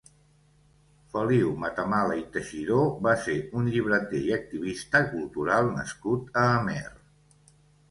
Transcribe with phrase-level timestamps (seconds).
[1.15, 6.83] Feliu Matamala i Teixidor va ser un llibreter i activista cultural nascut a Amer.